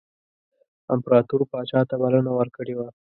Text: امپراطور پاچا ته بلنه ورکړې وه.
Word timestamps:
امپراطور 0.93 1.41
پاچا 1.51 1.79
ته 1.89 1.95
بلنه 2.01 2.31
ورکړې 2.35 2.73
وه. 2.77 2.87